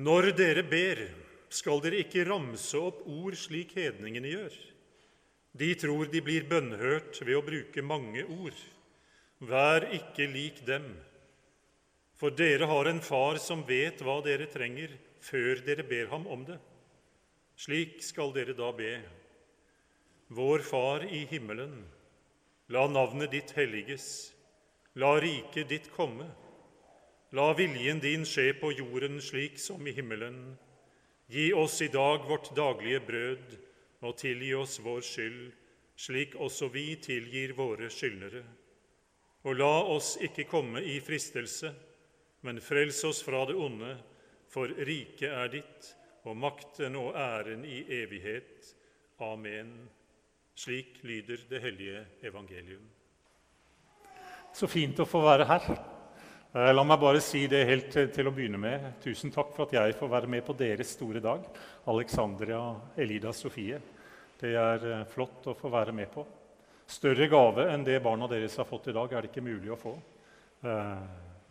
Når 0.00 0.30
dere 0.38 0.62
ber, 0.64 1.00
skal 1.52 1.82
dere 1.84 1.98
ikke 2.04 2.24
ramse 2.24 2.78
opp 2.78 3.02
ord 3.10 3.34
slik 3.36 3.74
hedningene 3.76 4.30
gjør. 4.32 4.54
De 5.60 5.68
tror 5.76 6.08
de 6.08 6.22
blir 6.24 6.46
bønnhørt 6.48 7.18
ved 7.20 7.36
å 7.36 7.44
bruke 7.44 7.84
mange 7.84 8.22
ord. 8.24 8.56
Vær 9.44 9.88
ikke 9.92 10.28
lik 10.30 10.62
dem, 10.68 10.86
for 12.16 12.32
dere 12.36 12.68
har 12.70 12.88
en 12.88 13.00
far 13.04 13.40
som 13.42 13.64
vet 13.68 14.00
hva 14.04 14.18
dere 14.24 14.48
trenger, 14.52 14.92
før 15.20 15.60
dere 15.66 15.84
ber 15.88 16.08
ham 16.12 16.26
om 16.32 16.46
det. 16.48 16.58
Slik 17.60 17.98
skal 18.04 18.32
dere 18.32 18.56
da 18.56 18.70
be. 18.72 18.94
Vår 20.32 20.62
Far 20.64 21.04
i 21.04 21.26
himmelen. 21.28 21.82
La 22.72 22.86
navnet 22.88 23.32
ditt 23.34 23.52
helliges. 23.56 24.06
La 24.96 25.16
riket 25.20 25.68
ditt 25.68 25.90
komme. 25.92 26.28
La 27.30 27.52
viljen 27.54 28.00
din 28.02 28.24
skje 28.26 28.48
på 28.58 28.72
jorden 28.74 29.20
slik 29.22 29.58
som 29.62 29.86
i 29.86 29.92
himmelen. 29.94 30.56
Gi 31.30 31.52
oss 31.54 31.76
i 31.82 31.86
dag 31.88 32.24
vårt 32.26 32.48
daglige 32.56 33.00
brød, 33.06 33.52
og 34.02 34.16
tilgi 34.18 34.48
oss 34.58 34.80
vår 34.82 35.04
skyld, 35.06 35.52
slik 35.94 36.34
også 36.34 36.66
vi 36.74 36.96
tilgir 36.98 37.52
våre 37.54 37.86
skyldnere. 37.92 38.42
Og 39.46 39.60
la 39.60 39.76
oss 39.94 40.16
ikke 40.26 40.48
komme 40.50 40.82
i 40.82 40.96
fristelse, 40.98 41.70
men 42.42 42.58
frels 42.58 43.04
oss 43.06 43.22
fra 43.22 43.44
det 43.46 43.54
onde, 43.54 43.92
for 44.50 44.66
riket 44.66 45.30
er 45.30 45.54
ditt, 45.54 45.92
og 46.26 46.34
makten 46.36 46.98
og 46.98 47.14
æren 47.14 47.62
i 47.62 47.84
evighet. 48.00 48.74
Amen. 49.22 49.70
Slik 50.58 50.98
lyder 51.06 51.46
det 51.48 51.62
hellige 51.62 52.02
evangelium. 52.26 52.90
Så 54.50 54.66
fint 54.66 54.98
å 54.98 55.06
få 55.06 55.22
være 55.28 55.46
her. 55.46 55.72
Eh, 56.50 56.72
La 56.74 56.82
meg 56.82 56.98
bare 56.98 57.20
si 57.22 57.44
det 57.46 57.60
helt 57.68 57.92
til, 57.94 58.26
å 58.26 58.34
begynne 58.34 58.58
med. 58.58 58.86
Tusen 59.04 59.30
takk 59.30 59.52
for 59.54 59.68
at 59.68 59.74
jeg 59.76 59.94
får 59.94 60.08
være 60.10 60.30
med 60.32 60.42
på 60.42 60.56
deres 60.58 60.96
store 60.96 61.22
dag. 61.22 61.44
Alexandria 61.92 62.58
Elida 62.98 63.30
Sofie. 63.30 63.78
Det 64.40 64.56
er 64.58 64.86
eh, 64.88 65.04
flott 65.12 65.46
å 65.46 65.54
få 65.54 65.70
være 65.70 65.94
med 65.94 66.10
på. 66.10 66.24
Større 66.90 67.28
gave 67.30 67.68
enn 67.70 67.86
det 67.86 68.00
barna 68.02 68.26
deres 68.26 68.58
har 68.58 68.66
fått 68.66 68.88
i 68.90 68.96
dag, 68.96 69.12
er 69.12 69.22
det 69.22 69.30
ikke 69.30 69.46
mulig 69.46 69.70
å 69.70 69.78
få. 69.78 69.94
Eh, 70.66 71.04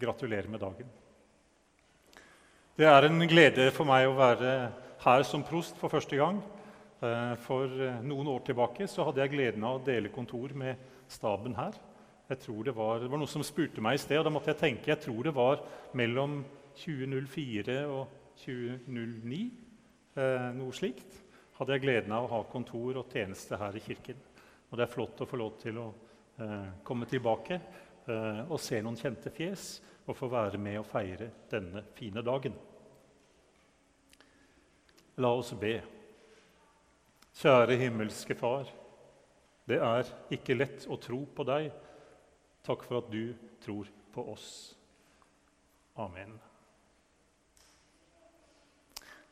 gratulerer 0.04 0.52
med 0.52 0.66
dagen. 0.68 0.92
Det 2.76 2.88
er 2.88 3.08
en 3.08 3.24
glede 3.28 3.72
for 3.76 3.88
meg 3.88 4.08
å 4.08 4.18
være 4.20 4.54
her 5.06 5.24
som 5.28 5.48
prost 5.48 5.80
for 5.80 5.96
første 5.96 6.20
gang. 6.20 6.44
Eh, 7.00 7.38
For 7.48 7.72
eh, 7.72 8.04
noen 8.04 8.36
år 8.36 8.44
tilbake 8.52 8.84
så 8.92 9.08
hadde 9.08 9.24
jeg 9.24 9.38
gleden 9.38 9.64
av 9.64 9.80
å 9.80 9.86
dele 9.86 10.12
kontor 10.12 10.52
med 10.52 10.76
staben 11.08 11.56
her. 11.56 11.80
Jeg 12.30 12.40
tror 12.44 12.64
det, 12.64 12.76
var, 12.78 13.00
det 13.02 13.10
var 13.10 13.18
noen 13.18 13.32
som 13.32 13.42
spurte 13.46 13.82
meg 13.82 13.98
i 13.98 14.02
sted, 14.04 14.20
og 14.20 14.28
da 14.28 14.34
måtte 14.34 14.52
jeg 14.52 14.60
tenke 14.60 14.92
jeg 14.92 15.02
tror 15.02 15.24
det 15.26 15.34
var 15.34 15.64
mellom 15.98 16.44
2004 16.78 17.80
og 17.90 18.12
2009. 18.44 19.40
Eh, 20.14 20.46
noe 20.60 20.76
slikt. 20.78 21.18
Hadde 21.58 21.74
jeg 21.76 21.84
gleden 21.88 22.14
av 22.14 22.28
å 22.28 22.32
ha 22.36 22.44
kontor 22.52 23.02
og 23.02 23.10
tjeneste 23.10 23.58
her 23.58 23.76
i 23.76 23.82
kirken. 23.84 24.22
Og 24.70 24.78
det 24.78 24.86
er 24.86 24.94
flott 24.94 25.26
å 25.26 25.28
få 25.28 25.42
lov 25.42 25.58
til 25.64 25.82
å 25.82 25.88
eh, 26.38 26.70
komme 26.86 27.10
tilbake 27.10 27.58
eh, 27.58 28.44
og 28.46 28.62
se 28.62 28.78
noen 28.86 29.00
kjente 29.00 29.34
fjes 29.34 29.68
og 30.06 30.18
få 30.18 30.30
være 30.30 30.62
med 30.62 30.80
og 30.84 30.88
feire 30.90 31.32
denne 31.50 31.82
fine 31.98 32.22
dagen. 32.26 32.54
La 35.18 35.34
oss 35.34 35.50
be. 35.58 35.76
Kjære 37.42 37.82
himmelske 37.82 38.38
Far. 38.38 38.70
Det 39.70 39.82
er 39.82 40.08
ikke 40.34 40.62
lett 40.62 40.86
å 40.90 41.02
tro 41.02 41.24
på 41.34 41.50
deg. 41.50 41.74
Takk 42.66 42.84
for 42.86 43.02
at 43.02 43.12
du 43.12 43.34
tror 43.64 43.88
på 44.14 44.26
oss. 44.34 44.50
Amen. 46.00 46.36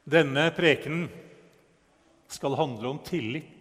Denne 0.07 0.47
prekenen 0.55 1.09
skal 2.31 2.55
handle 2.59 2.93
om 2.93 2.99
tillit. 3.03 3.53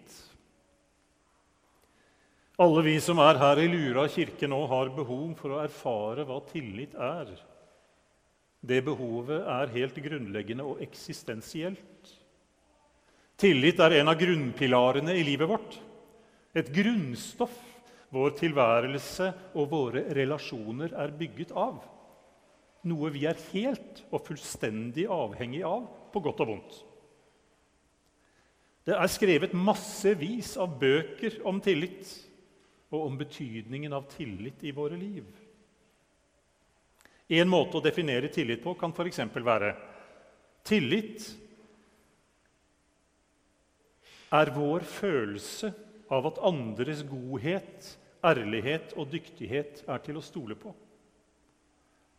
Alle 2.62 2.82
vi 2.86 2.94
som 3.04 3.18
er 3.20 3.36
her 3.40 3.60
i 3.60 3.66
Lura 3.68 4.06
kirke 4.08 4.48
nå, 4.48 4.62
har 4.70 4.94
behov 4.94 5.34
for 5.40 5.56
å 5.56 5.60
erfare 5.64 6.24
hva 6.24 6.38
tillit 6.48 6.94
er. 6.94 7.34
Det 8.66 8.78
behovet 8.86 9.42
er 9.42 9.74
helt 9.74 9.98
grunnleggende 10.06 10.64
og 10.64 10.80
eksistensielt. 10.82 12.14
Tillit 13.36 13.82
er 13.84 13.98
en 13.98 14.08
av 14.08 14.16
grunnpilarene 14.18 15.18
i 15.18 15.24
livet 15.26 15.50
vårt. 15.50 15.76
Et 16.56 16.70
grunnstoff 16.72 17.58
vår 18.16 18.34
tilværelse 18.40 19.30
og 19.54 19.70
våre 19.70 20.02
relasjoner 20.16 20.96
er 20.96 21.14
bygget 21.16 21.52
av. 21.56 21.78
Noe 22.86 23.10
vi 23.12 23.24
er 23.28 23.38
helt 23.52 24.04
og 24.14 24.22
fullstendig 24.26 25.08
avhengig 25.10 25.64
av, 25.66 25.86
på 26.12 26.22
godt 26.24 26.42
og 26.44 26.52
vondt. 26.52 26.76
Det 28.86 28.94
er 28.94 29.10
skrevet 29.10 29.56
massevis 29.58 30.54
av 30.62 30.76
bøker 30.78 31.40
om 31.50 31.58
tillit 31.60 32.06
og 32.94 33.08
om 33.08 33.16
betydningen 33.18 33.96
av 33.96 34.06
tillit 34.12 34.62
i 34.62 34.72
våre 34.74 34.98
liv. 34.98 35.26
En 37.26 37.50
måte 37.50 37.80
å 37.80 37.82
definere 37.82 38.30
tillit 38.30 38.62
på 38.62 38.76
kan 38.78 38.94
f.eks. 38.94 39.18
være 39.34 39.72
tillit 40.66 41.26
er 44.36 44.52
vår 44.54 44.86
følelse 44.86 45.72
av 46.14 46.28
at 46.30 46.38
andres 46.46 47.02
godhet, 47.06 47.96
ærlighet 48.26 48.94
og 48.96 49.10
dyktighet 49.12 49.84
er 49.86 50.02
til 50.04 50.18
å 50.18 50.24
stole 50.24 50.56
på. 50.58 50.72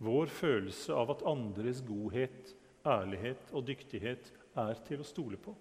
Vår 0.03 0.29
følelse 0.29 0.93
av 0.93 1.11
at 1.15 1.23
andres 1.27 1.81
godhet, 1.85 2.53
ærlighet 2.85 3.51
og 3.51 3.65
dyktighet 3.67 4.31
er 4.57 4.75
til 4.87 5.01
å 5.01 5.07
stole 5.07 5.39
på. 5.41 5.53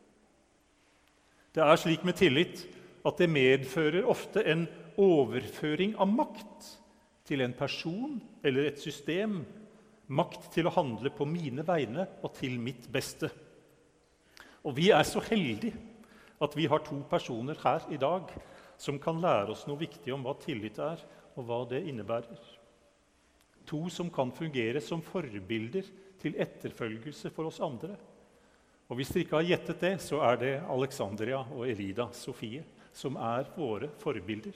Det 1.57 1.65
er 1.65 1.79
slik 1.81 2.05
med 2.05 2.19
tillit 2.21 2.67
at 3.07 3.21
det 3.21 3.31
medfører 3.33 4.09
ofte 4.09 4.43
en 4.45 4.67
overføring 5.01 5.95
av 6.01 6.11
makt 6.11 6.69
til 7.27 7.43
en 7.43 7.55
person 7.57 8.19
eller 8.45 8.69
et 8.69 8.83
system. 8.83 9.41
Makt 10.07 10.51
til 10.55 10.69
å 10.69 10.75
handle 10.75 11.11
på 11.11 11.27
mine 11.27 11.65
vegne 11.67 12.05
og 12.23 12.37
til 12.37 12.61
mitt 12.63 12.87
beste. 12.93 13.31
Og 14.67 14.77
vi 14.77 14.91
er 14.95 15.03
så 15.07 15.23
heldige 15.25 15.75
at 16.43 16.53
vi 16.55 16.69
har 16.69 16.85
to 16.85 17.01
personer 17.09 17.57
her 17.63 17.89
i 17.91 17.99
dag 17.99 18.31
som 18.79 18.99
kan 19.01 19.21
lære 19.23 19.53
oss 19.55 19.65
noe 19.69 19.81
viktig 19.81 20.13
om 20.15 20.25
hva 20.27 20.35
tillit 20.41 20.79
er, 20.83 21.03
og 21.37 21.49
hva 21.49 21.63
det 21.69 21.83
innebærer. 21.89 22.41
To 23.67 23.87
som 23.93 24.11
kan 24.13 24.31
fungere 24.33 24.81
som 24.81 25.03
forbilder 25.03 25.89
til 26.23 26.39
etterfølgelse 26.41 27.33
for 27.35 27.51
oss 27.51 27.61
andre. 27.61 27.97
Og 28.87 28.97
Hvis 28.97 29.11
dere 29.11 29.25
ikke 29.25 29.41
har 29.41 29.49
gjettet 29.51 29.81
det, 29.83 29.95
så 30.01 30.21
er 30.23 30.37
det 30.39 30.53
Alexandria 30.71 31.41
og 31.43 31.67
Elida 31.67 32.07
Sofie 32.15 32.63
som 32.97 33.19
er 33.19 33.49
våre 33.57 33.91
forbilder. 34.01 34.55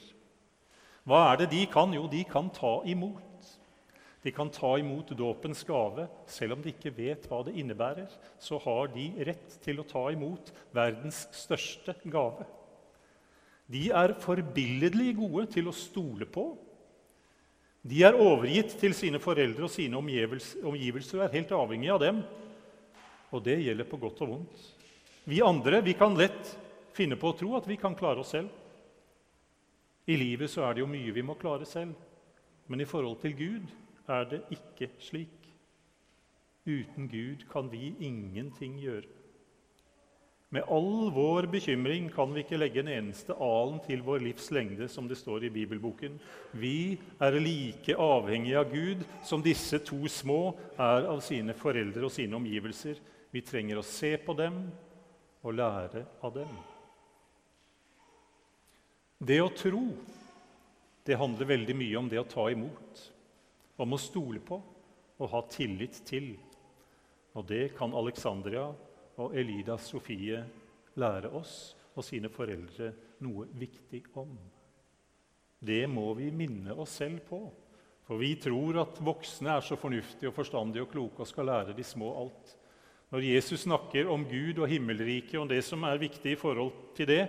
Hva 1.04 1.24
er 1.32 1.42
det 1.42 1.50
de 1.52 1.64
kan? 1.68 1.92
Jo, 1.92 2.06
de 2.08 2.22
kan 2.28 2.48
ta 2.54 2.78
imot. 2.88 3.26
De 4.22 4.32
kan 4.36 4.50
ta 4.52 4.74
imot 4.78 5.12
dåpens 5.16 5.64
gave, 5.64 6.06
selv 6.28 6.58
om 6.58 6.62
de 6.62 6.74
ikke 6.74 6.92
vet 6.96 7.26
hva 7.28 7.40
det 7.44 7.56
innebærer. 7.58 8.08
Så 8.38 8.60
har 8.62 8.92
de 8.92 9.08
rett 9.26 9.56
til 9.64 9.80
å 9.80 9.86
ta 9.88 10.06
imot 10.12 10.52
verdens 10.76 11.24
største 11.34 11.96
gave. 12.04 12.46
De 13.70 13.86
er 13.94 14.16
forbilledlig 14.18 15.14
gode 15.20 15.46
til 15.54 15.70
å 15.70 15.76
stole 15.76 16.26
på. 16.26 16.48
De 17.86 18.02
er 18.04 18.18
overgitt 18.18 18.74
til 18.80 18.92
sine 18.96 19.20
foreldre 19.22 19.64
og 19.64 19.72
sine 19.72 19.96
omgivelser 19.96 21.20
og 21.20 21.24
er 21.24 21.36
helt 21.38 21.54
avhengig 21.56 21.92
av 21.94 22.00
dem. 22.02 22.18
Og 23.30 23.44
det 23.46 23.60
gjelder 23.62 23.86
på 23.88 24.00
godt 24.02 24.24
og 24.26 24.32
vondt. 24.34 24.64
Vi 25.30 25.38
andre 25.44 25.80
vi 25.86 25.94
kan 25.94 26.16
lett 26.18 26.56
finne 26.96 27.16
på 27.16 27.30
å 27.30 27.36
tro 27.38 27.54
at 27.56 27.68
vi 27.70 27.78
kan 27.80 27.94
klare 27.96 28.24
oss 28.24 28.34
selv. 28.34 28.50
I 30.10 30.16
livet 30.18 30.50
så 30.50 30.64
er 30.66 30.74
det 30.74 30.82
jo 30.82 30.90
mye 30.90 31.14
vi 31.14 31.22
må 31.22 31.36
klare 31.38 31.68
selv, 31.68 31.94
men 32.66 32.82
i 32.82 32.88
forhold 32.88 33.20
til 33.22 33.36
Gud 33.38 33.70
er 34.10 34.26
det 34.32 34.40
ikke 34.50 34.90
slik. 34.98 35.36
Uten 36.66 37.06
Gud 37.08 37.46
kan 37.52 37.70
vi 37.70 37.94
ingenting 38.02 38.80
gjøre. 38.82 39.19
Med 40.50 40.66
all 40.66 41.10
vår 41.14 41.46
bekymring 41.46 42.08
kan 42.10 42.32
vi 42.34 42.42
ikke 42.42 42.58
legge 42.58 42.82
en 42.82 42.90
eneste 42.90 43.36
alen 43.38 43.76
til 43.84 44.00
vår 44.02 44.24
livs 44.24 44.48
lengde, 44.50 44.88
som 44.90 45.06
det 45.06 45.20
står 45.20 45.44
i 45.46 45.52
bibelboken. 45.54 46.16
Vi 46.58 46.98
er 47.22 47.38
like 47.38 47.94
avhengige 47.94 48.58
av 48.58 48.72
Gud 48.72 49.04
som 49.22 49.44
disse 49.44 49.78
to 49.86 50.00
små 50.10 50.56
er 50.74 51.06
av 51.06 51.22
sine 51.22 51.54
foreldre 51.54 52.02
og 52.08 52.10
sine 52.10 52.34
omgivelser. 52.34 52.98
Vi 53.30 53.44
trenger 53.46 53.78
å 53.78 53.86
se 53.86 54.16
på 54.18 54.34
dem 54.34 54.58
og 55.46 55.54
lære 55.54 56.02
av 56.18 56.34
dem. 56.40 56.58
Det 59.22 59.38
å 59.44 59.54
tro 59.54 59.84
det 61.06 61.18
handler 61.20 61.52
veldig 61.54 61.78
mye 61.78 62.02
om 62.02 62.10
det 62.10 62.18
å 62.18 62.26
ta 62.26 62.50
imot 62.50 63.06
om 63.80 63.94
å 63.94 64.02
stole 64.02 64.42
på 64.42 64.58
og 65.20 65.30
ha 65.30 65.46
tillit 65.46 66.02
til. 66.10 66.32
Og 67.38 67.46
det 67.46 67.68
kan 67.78 67.94
Alexandria 67.94 68.66
og 69.20 69.36
Elida 69.36 69.76
Sofie 69.80 70.40
lære 71.00 71.30
oss 71.36 71.74
og 71.94 72.04
sine 72.06 72.30
foreldre 72.32 72.92
noe 73.24 73.46
viktig 73.60 74.04
om. 74.20 74.32
Det 75.60 75.84
må 75.90 76.06
vi 76.16 76.30
minne 76.32 76.72
oss 76.80 76.96
selv 77.02 77.20
på. 77.28 77.40
For 78.08 78.18
vi 78.18 78.32
tror 78.40 78.80
at 78.82 78.98
voksne 79.04 79.52
er 79.52 79.62
så 79.62 79.76
fornuftige 79.78 80.30
og 80.30 80.34
forstandige 80.34 80.86
og 80.86 80.90
kloke 80.90 81.22
og 81.22 81.28
skal 81.28 81.46
lære 81.50 81.76
de 81.76 81.84
små 81.86 82.08
alt. 82.22 82.56
Når 83.10 83.26
Jesus 83.26 83.66
snakker 83.66 84.08
om 84.10 84.24
Gud 84.26 84.58
og 84.62 84.70
himmelriket 84.70 85.36
og 85.38 85.50
det 85.50 85.60
som 85.66 85.84
er 85.86 86.00
viktig 86.00 86.32
i 86.32 86.38
forhold 86.38 86.72
til 86.96 87.10
det, 87.10 87.22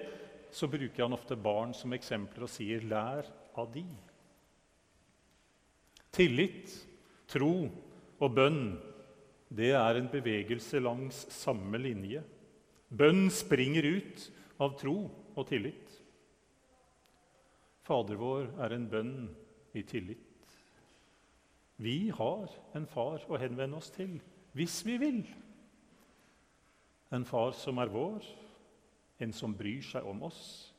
så 0.52 0.68
bruker 0.70 1.04
han 1.04 1.16
ofte 1.16 1.38
barn 1.38 1.74
som 1.74 1.94
eksempler 1.94 2.46
og 2.48 2.52
sier 2.52 2.82
'lær 2.82 3.28
av 3.56 3.70
de'. 3.74 3.86
Tillit, 6.12 6.74
tro 7.28 7.70
og 8.20 8.36
bønn 8.36 8.78
det 9.52 9.74
er 9.76 9.98
en 10.00 10.08
bevegelse 10.12 10.80
langs 10.80 11.26
samme 11.36 11.80
linje. 11.82 12.24
Bønn 12.88 13.26
springer 13.32 13.84
ut 13.84 14.24
av 14.64 14.78
tro 14.80 14.96
og 15.36 15.48
tillit. 15.50 15.98
Fader 17.84 18.20
vår 18.20 18.48
er 18.64 18.76
en 18.76 18.88
bønn 18.88 19.16
i 19.76 19.84
tillit. 19.88 20.56
Vi 21.82 22.12
har 22.14 22.52
en 22.78 22.88
far 22.88 23.24
å 23.28 23.40
henvende 23.42 23.80
oss 23.82 23.92
til 23.92 24.20
hvis 24.56 24.82
vi 24.88 24.98
vil. 25.02 25.22
En 27.12 27.26
far 27.28 27.52
som 27.58 27.80
er 27.84 27.92
vår, 27.92 28.24
en 29.20 29.34
som 29.36 29.56
bryr 29.58 29.84
seg 29.84 30.08
om 30.08 30.24
oss, 30.28 30.72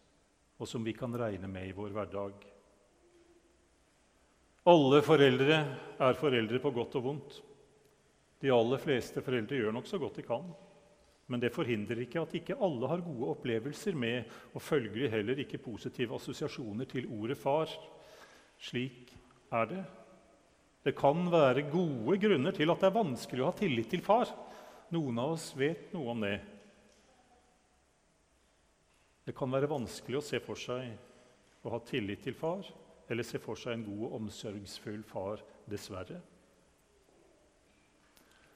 og 0.57 0.69
som 0.69 0.85
vi 0.85 0.95
kan 0.97 1.13
regne 1.19 1.49
med 1.51 1.69
i 1.69 1.77
vår 1.77 1.93
hverdag. 1.93 2.45
Alle 4.73 5.01
foreldre 5.05 5.57
er 5.99 6.21
foreldre 6.21 6.61
på 6.63 6.71
godt 6.73 7.01
og 7.01 7.09
vondt. 7.09 7.43
De 8.43 8.51
aller 8.51 8.81
fleste 8.83 9.23
foreldre 9.23 9.61
gjør 9.61 9.75
nok 9.77 9.87
så 9.87 10.01
godt 10.03 10.19
de 10.19 10.27
kan. 10.27 10.47
Men 11.31 11.41
det 11.41 11.53
forhindrer 11.55 12.03
ikke 12.03 12.21
at 12.25 12.35
ikke 12.37 12.59
alle 12.61 12.89
har 12.91 13.05
gode 13.05 13.31
opplevelser 13.37 13.95
med, 13.97 14.27
og 14.53 14.65
følgelig 14.65 15.11
heller 15.13 15.39
ikke 15.45 15.63
positive 15.63 16.17
assosiasjoner 16.19 16.89
til 16.91 17.07
ordet 17.15 17.39
far. 17.39 17.71
Slik 18.59 19.13
er 19.55 19.69
det. 19.71 19.85
Det 20.83 20.97
kan 20.99 21.29
være 21.31 21.69
gode 21.71 22.19
grunner 22.19 22.55
til 22.57 22.71
at 22.73 22.83
det 22.83 22.89
er 22.91 22.99
vanskelig 22.99 23.45
å 23.45 23.53
ha 23.53 23.57
tillit 23.57 23.93
til 23.93 24.03
far. 24.03 24.33
Noen 24.93 25.23
av 25.23 25.37
oss 25.37 25.53
vet 25.57 25.93
noe 25.95 26.11
om 26.11 26.27
det. 26.27 26.35
Det 29.23 29.35
kan 29.39 29.55
være 29.55 29.71
vanskelig 29.71 30.19
å 30.19 30.27
se 30.27 30.43
for 30.43 30.59
seg 30.59 31.63
å 31.63 31.71
ha 31.77 31.79
tillit 31.87 32.25
til 32.27 32.35
far 32.35 32.67
eller 33.07 33.27
se 33.27 33.39
for 33.43 33.59
seg 33.59 33.77
en 33.77 33.87
god 33.87 34.05
og 34.09 34.19
omsorgsfull 34.19 35.03
far, 35.07 35.43
dessverre. 35.71 36.19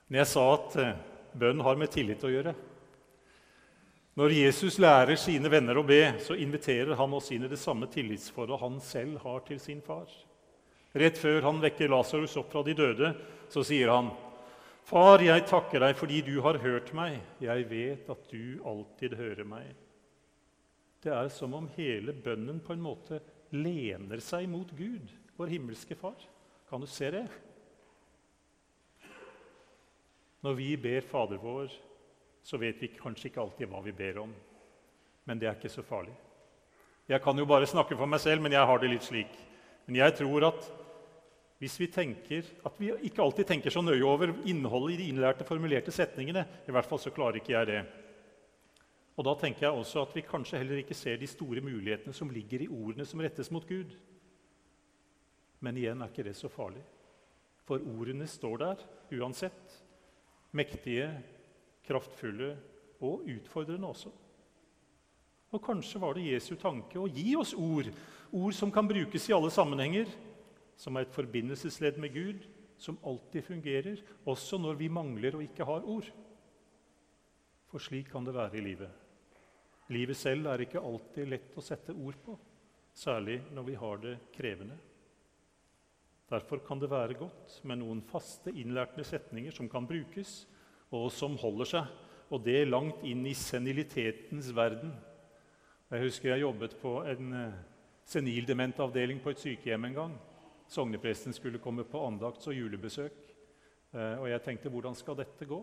Når 0.07 0.21
jeg 0.21 0.31
sa 0.31 0.43
at 0.55 0.77
eh, 0.79 0.99
bønn 1.35 1.63
har 1.67 1.79
med 1.79 1.91
tillit 1.91 2.23
å 2.23 2.31
gjøre 2.31 2.53
Når 4.17 4.35
Jesus 4.37 4.79
lærer 4.79 5.19
sine 5.19 5.51
venner 5.51 5.77
å 5.77 5.87
be, 5.87 6.15
så 6.23 6.37
inviterer 6.39 6.95
han 6.97 7.17
oss 7.17 7.33
inn 7.35 7.45
i 7.45 7.51
det 7.51 7.59
samme 7.61 7.89
tillitsforholdet 7.91 8.63
han 8.63 8.79
selv 8.81 9.19
har 9.27 9.43
til 9.49 9.59
sin 9.61 9.83
far. 9.85 10.07
Rett 10.97 11.19
før 11.21 11.43
han 11.45 11.59
vekker 11.61 11.91
Lasarus 11.93 12.39
opp 12.41 12.55
fra 12.55 12.63
de 12.65 12.73
døde, 12.79 13.11
så 13.53 13.65
sier 13.67 13.93
han, 13.93 14.09
'Far, 14.87 15.19
jeg 15.21 15.43
takker 15.51 15.83
deg 15.83 15.97
fordi 15.99 16.21
du 16.23 16.37
har 16.41 16.61
hørt 16.63 16.93
meg. 16.95 17.19
Jeg 17.43 17.67
vet 17.69 18.09
at 18.09 18.31
du 18.31 18.63
alltid 18.65 19.19
hører 19.19 19.45
meg.' 19.45 19.75
Det 21.03 21.13
er 21.13 21.29
som 21.29 21.53
om 21.59 21.67
hele 21.77 22.15
bønnen 22.15 22.63
på 22.63 22.73
en 22.73 22.87
måte 22.87 23.19
lener 23.51 24.23
seg 24.23 24.47
mot 24.49 24.71
Gud, 24.79 25.11
vår 25.37 25.53
himmelske 25.53 25.99
Far. 25.99 26.17
Kan 26.71 26.81
du 26.81 26.87
se 26.87 27.11
det? 27.11 27.27
Når 30.47 30.55
vi 30.55 30.77
ber 30.79 31.03
Fader 31.03 31.41
vår, 31.43 31.73
så 32.47 32.59
vet 32.63 32.79
vi 32.79 32.93
kanskje 32.95 33.33
ikke 33.33 33.43
alltid 33.43 33.67
hva 33.67 33.81
vi 33.83 33.93
ber 33.99 34.21
om. 34.23 34.31
Men 35.27 35.41
det 35.41 35.49
er 35.51 35.57
ikke 35.57 35.73
så 35.73 35.83
farlig. 35.83 36.13
Jeg 37.11 37.19
kan 37.23 37.39
jo 37.39 37.47
bare 37.51 37.67
snakke 37.67 37.97
for 37.99 38.07
meg 38.07 38.21
selv, 38.23 38.45
men 38.45 38.55
jeg 38.55 38.67
har 38.71 38.79
det 38.79 38.91
litt 38.93 39.03
slik. 39.03 39.33
Men 39.89 39.99
jeg 39.99 40.15
tror 40.21 40.47
at 40.53 40.69
hvis 41.59 41.75
vi 41.81 41.89
tenker, 41.91 42.47
at 42.69 42.79
vi 42.79 42.93
ikke 43.09 43.25
alltid 43.25 43.49
tenker 43.49 43.75
så 43.75 43.83
nøye 43.83 44.05
over 44.07 44.37
innholdet 44.47 44.95
i 44.95 44.99
de 45.01 45.09
innlærte, 45.11 45.47
formulerte 45.49 45.95
setningene 45.95 46.45
I 46.69 46.75
hvert 46.77 46.87
fall 46.87 47.01
så 47.03 47.11
klarer 47.17 47.41
ikke 47.41 47.55
jeg 47.57 47.69
det. 47.73 47.81
Og 49.17 49.27
Da 49.27 49.35
tenker 49.41 49.67
jeg 49.67 49.81
også 49.81 50.05
at 50.05 50.15
vi 50.15 50.23
kanskje 50.29 50.61
heller 50.61 50.83
ikke 50.83 50.95
ser 50.95 51.19
de 51.19 51.27
store 51.27 51.65
mulighetene 51.65 52.15
som 52.15 52.31
ligger 52.31 52.63
i 52.63 52.69
ordene 52.69 53.09
som 53.09 53.25
rettes 53.25 53.51
mot 53.51 53.67
Gud. 53.67 53.97
Men 55.59 55.81
igjen 55.81 56.05
er 56.05 56.13
ikke 56.13 56.29
det 56.29 56.37
så 56.39 56.53
farlig, 56.53 56.85
for 57.67 57.83
ordene 57.83 58.29
står 58.31 58.63
der 58.63 58.87
uansett. 59.17 59.83
Mektige, 60.57 61.11
kraftfulle 61.87 62.55
og 63.05 63.27
utfordrende 63.29 63.89
også. 63.91 64.13
Og 65.55 65.63
Kanskje 65.63 66.01
var 66.03 66.17
det 66.17 66.27
Jesu 66.27 66.55
tanke 66.59 66.99
å 66.99 67.09
gi 67.09 67.35
oss 67.39 67.55
ord, 67.55 67.89
ord 68.35 68.55
som 68.57 68.73
kan 68.75 68.89
brukes 68.89 69.29
i 69.29 69.35
alle 69.37 69.53
sammenhenger, 69.55 70.11
som 70.77 70.97
er 70.97 71.07
et 71.07 71.15
forbindelsesledd 71.15 72.01
med 72.03 72.13
Gud, 72.13 72.47
som 72.79 72.99
alltid 73.07 73.47
fungerer, 73.47 74.03
også 74.29 74.59
når 74.61 74.81
vi 74.81 74.93
mangler 74.93 75.39
og 75.39 75.45
ikke 75.47 75.65
har 75.65 75.87
ord. 75.89 76.09
For 77.71 77.83
slik 77.83 78.11
kan 78.13 78.27
det 78.27 78.35
være 78.37 78.59
i 78.59 78.65
livet. 78.65 78.91
Livet 79.95 80.19
selv 80.19 80.51
er 80.51 80.65
ikke 80.65 80.83
alltid 80.83 81.31
lett 81.31 81.57
å 81.57 81.65
sette 81.65 81.95
ord 81.95 82.19
på, 82.25 82.35
særlig 82.97 83.39
når 83.55 83.69
vi 83.71 83.79
har 83.81 84.03
det 84.03 84.17
krevende. 84.35 84.77
Derfor 86.31 86.59
kan 86.67 86.81
det 86.83 86.91
være 86.91 87.15
godt 87.15 87.61
med 87.63 87.79
noen 87.85 88.01
faste, 88.03 88.51
innlærte 88.51 89.05
setninger 89.07 89.55
som 89.55 89.69
kan 89.71 89.87
brukes, 89.87 90.41
og 90.91 91.07
som 91.15 91.37
holder 91.39 91.71
seg, 91.71 91.93
og 92.35 92.43
det 92.43 92.65
langt 92.67 93.05
inn 93.07 93.23
i 93.31 93.35
senilitetens 93.39 94.51
verden. 94.55 94.91
Jeg 95.93 96.03
husker 96.03 96.33
jeg 96.33 96.43
jobbet 96.43 96.75
på 96.81 96.97
en 97.07 97.33
eh, 97.39 97.59
senildementavdeling 98.11 99.21
på 99.23 99.31
et 99.31 99.43
sykehjem 99.43 99.87
en 99.87 99.99
gang. 100.01 100.17
Sognepresten 100.67 101.35
skulle 101.35 101.63
komme 101.63 101.85
på 101.87 102.03
andakts- 102.03 102.51
og 102.51 102.59
julebesøk. 102.59 103.21
Eh, 103.95 104.17
og 104.19 104.27
jeg 104.33 104.43
tenkte 104.43 104.73
hvordan 104.75 104.99
skal 104.99 105.19
dette 105.21 105.47
gå? 105.47 105.61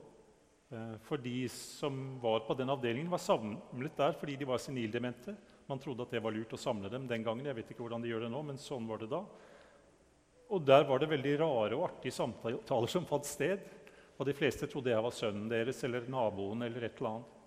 Eh, 0.72 0.96
for 1.04 1.20
de 1.20 1.42
som 1.52 2.22
var 2.24 2.46
på 2.48 2.56
den 2.56 2.72
avdelingen, 2.72 3.12
var 3.12 3.20
samlet 3.20 4.00
der 4.00 4.16
fordi 4.16 4.38
de 4.40 4.48
var 4.48 4.64
senildemente. 4.64 5.36
Man 5.68 5.80
trodde 5.84 6.08
at 6.08 6.16
det 6.16 6.24
var 6.24 6.32
lurt 6.32 6.56
å 6.56 6.62
samle 6.62 6.92
dem 6.92 7.04
den 7.08 7.24
gangen. 7.26 7.52
Jeg 7.52 7.60
vet 7.60 7.76
ikke 7.76 7.84
hvordan 7.84 8.04
de 8.04 8.14
gjør 8.14 8.26
det 8.26 8.32
nå, 8.32 8.42
men 8.48 8.62
sånn 8.62 8.88
var 8.88 9.04
det 9.04 9.12
da. 9.12 9.26
Og 10.54 10.62
der 10.62 10.84
var 10.86 11.02
det 11.02 11.10
veldig 11.10 11.38
rare 11.42 11.78
og 11.78 11.88
artige 11.88 12.14
samtaler 12.14 12.92
som 12.92 13.08
fant 13.10 13.26
sted. 13.26 13.64
Og 14.20 14.28
de 14.28 14.36
fleste 14.38 14.68
trodde 14.70 14.92
jeg 14.92 15.02
var 15.02 15.16
sønnen 15.16 15.50
deres 15.50 15.80
eller 15.88 16.06
naboen 16.12 16.62
eller 16.62 16.86
et 16.86 17.00
eller 17.00 17.16
annet. 17.16 17.40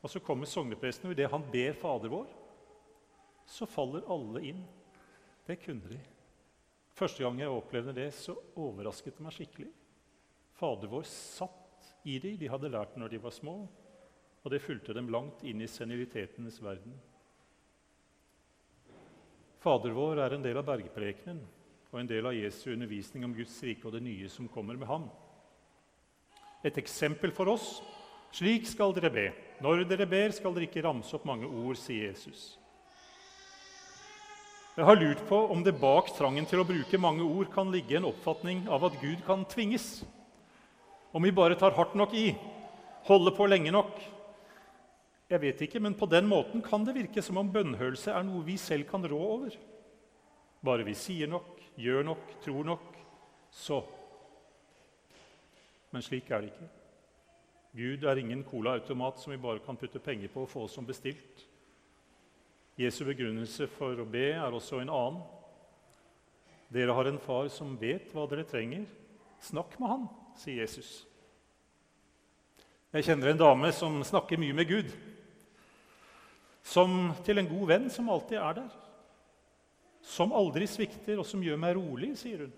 Og 0.00 0.12
så 0.12 0.20
kommer 0.24 0.48
sognepresten, 0.48 1.08
og 1.08 1.16
idet 1.16 1.28
han 1.32 1.44
ber 1.52 1.76
Fader 1.76 2.12
vår, 2.12 2.28
så 3.48 3.66
faller 3.68 4.06
alle 4.08 4.40
inn. 4.48 4.62
Det 5.44 5.58
kunne 5.60 5.90
de. 5.90 5.98
Første 6.96 7.24
gang 7.24 7.40
jeg 7.40 7.52
opplevde 7.52 7.94
det, 7.96 8.08
så 8.16 8.36
overrasket 8.60 9.16
det 9.16 9.24
meg 9.24 9.34
skikkelig. 9.36 9.68
Fader 10.56 10.92
vår 10.92 11.04
satt 11.08 11.90
i 12.08 12.18
dem. 12.20 12.36
De 12.40 12.48
hadde 12.52 12.72
lært 12.72 12.96
når 13.00 13.12
de 13.12 13.20
var 13.24 13.34
små, 13.34 13.56
og 14.40 14.52
det 14.52 14.62
fulgte 14.64 14.96
dem 14.96 15.08
langt 15.12 15.44
inn 15.48 15.60
i 15.60 15.68
senilitetenes 15.68 16.60
verden. 16.64 16.96
Fader 19.60 19.96
vår 19.96 20.22
er 20.24 20.36
en 20.36 20.44
del 20.44 20.60
av 20.60 20.68
bergprekenen 20.68 21.42
og 21.90 21.98
en 22.00 22.10
del 22.10 22.26
av 22.26 22.36
Jesu 22.36 22.70
undervisning 22.72 23.24
om 23.26 23.34
Guds 23.34 23.56
rike 23.66 23.88
og 23.88 23.96
det 23.96 24.04
nye 24.04 24.28
som 24.30 24.48
kommer 24.48 24.78
med 24.78 24.86
ham. 24.90 25.08
Et 26.62 26.76
eksempel 26.78 27.32
for 27.34 27.50
oss. 27.50 27.80
Slik 28.36 28.68
skal 28.70 28.94
dere 28.94 29.10
be. 29.10 29.26
Når 29.64 29.84
dere 29.90 30.06
ber, 30.06 30.30
skal 30.32 30.54
dere 30.54 30.68
ikke 30.68 30.84
ramse 30.86 31.16
opp 31.16 31.26
mange 31.26 31.48
ord, 31.48 31.74
sier 31.80 32.12
Jesus. 32.12 32.54
Jeg 34.76 34.86
har 34.86 34.96
lurt 34.96 35.20
på 35.28 35.38
om 35.50 35.64
det 35.66 35.74
bak 35.80 36.12
trangen 36.14 36.46
til 36.48 36.62
å 36.62 36.68
bruke 36.68 37.00
mange 37.02 37.26
ord 37.26 37.50
kan 37.52 37.72
ligge 37.74 37.98
en 37.98 38.06
oppfatning 38.08 38.62
av 38.70 38.86
at 38.86 39.00
Gud 39.02 39.18
kan 39.26 39.42
tvinges. 39.50 40.04
Om 41.10 41.26
vi 41.26 41.34
bare 41.34 41.58
tar 41.58 41.74
hardt 41.74 41.96
nok 41.98 42.14
i, 42.14 42.30
holder 43.08 43.34
på 43.34 43.48
lenge 43.50 43.74
nok. 43.74 43.98
Jeg 45.30 45.42
vet 45.42 45.60
ikke, 45.66 45.82
men 45.82 45.98
på 45.98 46.08
den 46.10 46.30
måten 46.30 46.62
kan 46.62 46.86
det 46.86 46.94
virke 46.96 47.22
som 47.22 47.38
om 47.42 47.50
bønnhørelse 47.50 48.14
er 48.14 48.24
noe 48.26 48.46
vi 48.46 48.56
selv 48.58 48.86
kan 48.88 49.04
rå 49.04 49.18
over. 49.18 49.58
Bare 50.64 50.86
vi 50.86 50.94
sier 50.98 51.30
nok, 51.30 51.59
gjør 51.80 52.04
nok, 52.06 52.36
tror 52.44 52.66
nok, 52.68 52.86
så. 53.50 53.80
Men 55.90 56.04
slik 56.06 56.30
er 56.30 56.44
det 56.44 56.52
ikke. 56.52 56.68
Gud 57.74 58.04
er 58.06 58.18
ingen 58.18 58.44
colaautomat 58.44 59.20
som 59.20 59.32
vi 59.32 59.42
bare 59.42 59.62
kan 59.64 59.78
putte 59.78 60.02
penger 60.02 60.30
på 60.32 60.44
og 60.44 60.50
få 60.50 60.66
som 60.68 60.86
bestilt. 60.86 61.46
Jesu 62.78 63.04
begrunnelse 63.04 63.66
for 63.76 63.98
å 64.00 64.08
be 64.08 64.32
er 64.32 64.56
også 64.56 64.80
en 64.80 64.90
annen. 64.90 65.20
Dere 66.70 66.94
har 66.94 67.10
en 67.10 67.18
far 67.18 67.48
som 67.50 67.74
vet 67.78 68.12
hva 68.14 68.26
dere 68.30 68.46
trenger. 68.46 68.86
Snakk 69.42 69.74
med 69.80 69.90
han 69.90 70.04
sier 70.38 70.62
Jesus. 70.62 70.90
Jeg 72.94 73.06
kjenner 73.06 73.30
en 73.30 73.40
dame 73.40 73.70
som 73.74 74.00
snakker 74.06 74.38
mye 74.40 74.54
med 74.54 74.70
Gud. 74.70 74.92
Som 76.66 77.12
til 77.26 77.38
en 77.38 77.50
god 77.50 77.66
venn 77.70 77.90
som 77.90 78.10
alltid 78.10 78.38
er 78.38 78.56
der. 78.62 78.70
Som 80.10 80.34
aldri 80.34 80.66
svikter, 80.66 81.20
og 81.20 81.26
som 81.28 81.42
gjør 81.44 81.58
meg 81.60 81.76
rolig, 81.78 82.14
sier 82.18 82.46
hun. 82.46 82.54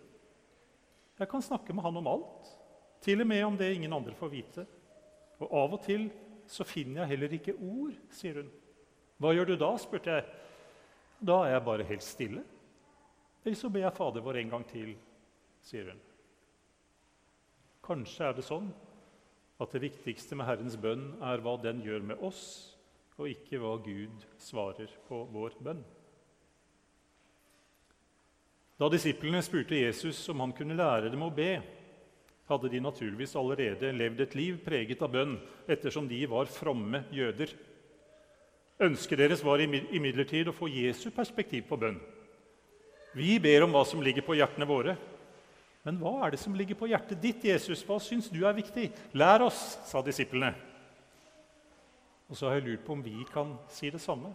Jeg 1.20 1.28
kan 1.28 1.44
snakke 1.44 1.74
med 1.76 1.84
han 1.84 1.98
om 2.00 2.08
alt, 2.08 2.52
til 3.04 3.20
og 3.20 3.28
med 3.28 3.44
om 3.44 3.58
det 3.58 3.74
ingen 3.74 3.92
andre 3.92 4.14
får 4.16 4.30
vite. 4.32 4.64
Og 5.42 5.52
av 5.58 5.76
og 5.76 5.82
til 5.84 6.08
så 6.48 6.64
finner 6.66 7.02
jeg 7.02 7.12
heller 7.12 7.34
ikke 7.36 7.56
ord, 7.58 7.94
sier 8.14 8.40
hun. 8.40 8.48
Hva 9.20 9.34
gjør 9.36 9.52
du 9.52 9.56
da? 9.60 9.70
spurte 9.78 10.16
jeg. 10.16 10.24
Da 11.22 11.42
er 11.44 11.56
jeg 11.56 11.66
bare 11.66 11.86
helt 11.86 12.06
stille. 12.06 12.42
Eller 13.44 13.58
så 13.58 13.70
ber 13.70 13.84
jeg 13.84 13.96
Fader 13.98 14.24
vår 14.24 14.40
en 14.40 14.52
gang 14.56 14.64
til, 14.70 14.94
sier 15.66 15.92
hun. 15.92 16.02
Kanskje 17.82 18.28
er 18.28 18.36
det 18.38 18.46
sånn 18.46 18.70
at 19.62 19.74
det 19.74 19.82
viktigste 19.84 20.38
med 20.38 20.48
Herrens 20.48 20.78
bønn 20.80 21.12
er 21.22 21.42
hva 21.42 21.56
den 21.62 21.82
gjør 21.84 22.04
med 22.12 22.22
oss, 22.24 22.42
og 23.18 23.28
ikke 23.30 23.60
hva 23.62 23.76
Gud 23.82 24.24
svarer 24.40 24.90
på 25.08 25.24
vår 25.34 25.58
bønn. 25.62 25.82
Da 28.82 28.88
disiplene 28.90 29.38
spurte 29.46 29.78
Jesus 29.78 30.24
om 30.32 30.40
han 30.42 30.52
kunne 30.58 30.74
lære 30.74 31.12
dem 31.12 31.20
å 31.22 31.28
be, 31.30 31.60
hadde 32.50 32.70
de 32.72 32.80
naturligvis 32.82 33.36
allerede 33.38 33.92
levd 33.94 34.24
et 34.24 34.34
liv 34.34 34.56
preget 34.64 35.04
av 35.06 35.12
bønn, 35.12 35.36
ettersom 35.70 36.08
de 36.10 36.18
var 36.26 36.50
fromme 36.50 37.04
jøder. 37.14 37.52
Ønsket 38.82 39.22
deres 39.22 39.44
var 39.46 39.62
imidlertid 39.62 40.50
å 40.50 40.56
få 40.56 40.66
Jesu 40.72 41.12
perspektiv 41.14 41.68
på 41.70 41.78
bønn. 41.78 42.00
Vi 43.14 43.38
ber 43.44 43.68
om 43.68 43.78
hva 43.78 43.84
som 43.86 44.02
ligger 44.02 44.26
på 44.26 44.34
hjertene 44.40 44.66
våre. 44.66 44.96
Men 45.86 46.02
hva 46.02 46.16
er 46.26 46.34
det 46.34 46.42
som 46.42 46.58
ligger 46.58 46.82
på 46.82 46.90
hjertet 46.90 47.22
ditt, 47.22 47.46
Jesus? 47.46 47.86
Hva 47.86 48.02
syns 48.02 48.32
du 48.34 48.42
er 48.42 48.58
viktig? 48.58 48.90
Lær 49.14 49.46
oss, 49.46 49.62
sa 49.86 50.02
disiplene. 50.02 50.56
Og 52.26 52.34
så 52.34 52.50
har 52.50 52.58
jeg 52.58 52.72
lurt 52.72 52.86
på 52.88 52.98
om 52.98 53.06
vi 53.06 53.14
kan 53.30 53.54
si 53.70 53.94
det 53.94 54.02
samme. 54.02 54.34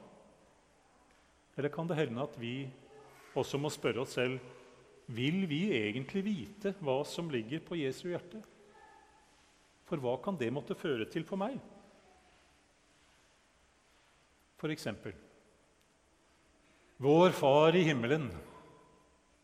Eller 1.59 1.73
kan 1.73 1.91
det 1.91 1.99
hende 1.99 2.23
at 2.23 2.39
vi 2.39 2.61
også 3.39 3.59
må 3.61 3.71
spørre 3.73 4.03
oss 4.03 4.15
selv 4.17 4.39
vil 5.07 5.45
vi 5.47 5.69
egentlig 5.71 6.23
vite 6.25 6.73
hva 6.83 6.99
som 7.07 7.29
ligger 7.31 7.61
på 7.63 7.77
Jesu 7.79 8.09
hjerte? 8.09 8.41
For 9.87 10.01
hva 10.03 10.17
kan 10.23 10.35
det 10.39 10.51
måtte 10.51 10.75
føre 10.75 11.07
til 11.07 11.23
for 11.27 11.39
meg? 11.39 11.55
For 14.59 14.73
eksempel 14.73 15.15
Vår 16.97 17.29
Far 17.37 17.75
i 17.77 17.83
himmelen. 17.85 18.25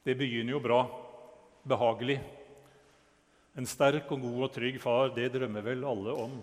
Det 0.03 0.15
begynner 0.17 0.55
jo 0.55 0.62
bra, 0.63 0.79
behagelig. 1.69 2.17
En 3.53 3.67
sterk 3.69 4.09
og 4.12 4.23
god 4.23 4.39
og 4.47 4.50
trygg 4.55 4.79
far, 4.81 5.12
det 5.13 5.29
drømmer 5.35 5.62
vel 5.62 5.85
alle 5.85 6.15
om. 6.17 6.33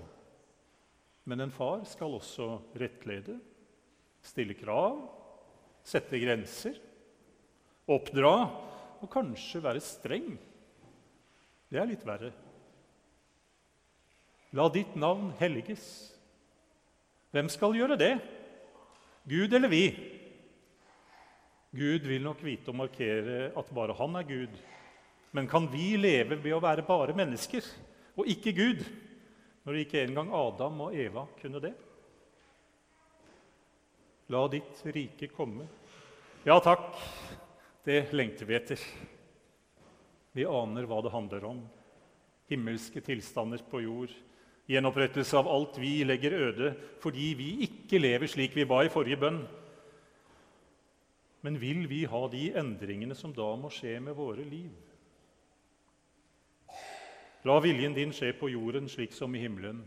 Men 1.26 1.42
en 1.42 1.50
far 1.52 1.82
skal 1.90 2.14
også 2.14 2.46
rettlede, 2.78 3.40
stille 4.22 4.54
krav, 4.54 5.02
sette 5.82 6.22
grenser, 6.22 6.78
oppdra 7.90 8.34
og 9.00 9.10
kanskje 9.12 9.62
være 9.64 9.82
streng. 9.84 10.32
Det 11.70 11.80
er 11.80 11.88
litt 11.88 12.06
verre. 12.06 12.32
La 14.56 14.66
ditt 14.72 14.96
navn 14.98 15.30
helliges. 15.38 15.84
Hvem 17.30 17.50
skal 17.52 17.76
gjøre 17.78 17.98
det? 17.98 18.14
Gud 19.30 19.52
eller 19.54 19.70
vi? 19.70 19.84
Gud 21.70 22.06
vil 22.10 22.24
nok 22.24 22.40
vite 22.42 22.72
og 22.72 22.80
markere 22.80 23.52
at 23.54 23.70
bare 23.74 23.94
han 23.94 24.18
er 24.18 24.26
Gud. 24.26 24.56
Men 25.30 25.46
kan 25.46 25.68
vi 25.70 25.94
leve 26.00 26.40
ved 26.42 26.56
å 26.56 26.62
være 26.62 26.82
bare 26.86 27.14
mennesker 27.14 27.62
og 28.18 28.26
ikke 28.26 28.52
Gud, 28.56 28.82
når 29.62 29.84
ikke 29.84 30.02
engang 30.02 30.32
Adam 30.34 30.80
og 30.88 30.96
Eva 30.98 31.28
kunne 31.38 31.62
det? 31.62 31.76
La 34.30 34.42
ditt 34.50 34.82
rike 34.90 35.30
komme. 35.30 35.68
Ja 36.46 36.58
takk, 36.64 36.94
det 37.84 38.12
lengter 38.12 38.46
vi 38.46 38.56
etter. 38.58 38.80
Vi 40.32 40.46
aner 40.46 40.86
hva 40.86 41.00
det 41.02 41.14
handler 41.14 41.46
om. 41.48 41.62
Himmelske 42.50 43.02
tilstander 43.04 43.62
på 43.70 43.82
jord 43.84 44.14
Gjenopprettelse 44.70 45.34
av 45.34 45.48
alt 45.50 45.78
vi 45.82 46.04
legger 46.06 46.36
øde 46.36 46.68
fordi 47.02 47.32
vi 47.34 47.48
ikke 47.66 47.98
lever 47.98 48.30
slik 48.30 48.54
vi 48.54 48.68
var 48.68 48.86
i 48.86 48.92
forrige 48.92 49.18
bønn. 49.18 49.40
Men 51.42 51.56
vil 51.58 51.88
vi 51.90 52.04
ha 52.06 52.20
de 52.30 52.44
endringene 52.60 53.16
som 53.18 53.32
da 53.34 53.48
må 53.58 53.70
skje 53.74 53.96
med 54.04 54.14
våre 54.14 54.44
liv? 54.46 54.70
La 57.48 57.56
viljen 57.64 57.96
din 57.96 58.12
skje 58.14 58.30
på 58.36 58.52
jorden 58.52 58.86
slik 58.92 59.16
som 59.16 59.34
i 59.34 59.42
himmelen. 59.42 59.80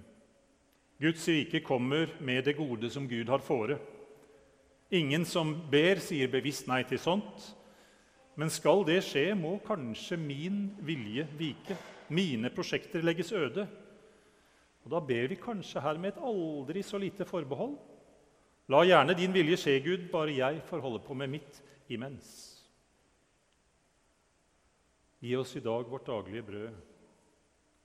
Guds 0.99 1.27
rike 1.29 1.61
kommer 1.63 2.11
med 2.19 2.43
det 2.43 2.57
gode 2.57 2.89
som 2.91 3.07
Gud 3.07 3.29
har 3.29 3.39
fore. 3.45 3.77
Ingen 4.91 5.23
som 5.25 5.53
ber, 5.71 6.01
sier 6.03 6.27
bevisst 6.27 6.67
nei 6.67 6.81
til 6.89 6.99
sånt. 6.99 7.53
Men 8.35 8.49
skal 8.49 8.81
det 8.87 8.99
skje, 9.05 9.27
må 9.37 9.59
kanskje 9.65 10.17
min 10.17 10.65
vilje 10.81 11.27
vike. 11.37 11.77
Mine 12.13 12.49
prosjekter 12.53 13.03
legges 13.05 13.31
øde. 13.31 13.67
Og 14.83 14.91
Da 14.91 14.99
ber 14.99 15.27
vi 15.27 15.35
kanskje 15.35 15.81
her 15.81 15.97
med 15.97 16.13
et 16.13 16.23
aldri 16.23 16.81
så 16.83 16.97
lite 16.97 17.25
forbehold. 17.25 17.77
La 18.67 18.81
gjerne 18.83 19.15
din 19.15 19.33
vilje 19.33 19.57
skje, 19.57 19.79
Gud, 19.83 20.09
bare 20.11 20.33
jeg 20.35 20.63
får 20.65 20.81
holde 20.81 20.99
på 21.03 21.13
med 21.13 21.29
mitt 21.29 21.61
imens. 21.89 22.27
Gi 25.23 25.35
oss 25.35 25.55
i 25.55 25.63
dag 25.63 25.87
vårt 25.87 26.07
daglige 26.07 26.43
brød. 26.43 26.75